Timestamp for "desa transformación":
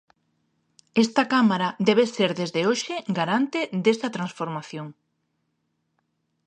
3.85-4.87